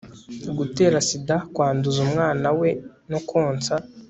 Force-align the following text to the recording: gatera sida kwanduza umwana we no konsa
gatera 0.57 0.97
sida 1.07 1.35
kwanduza 1.53 1.97
umwana 2.07 2.47
we 2.59 2.69
no 3.11 3.19
konsa 3.29 3.73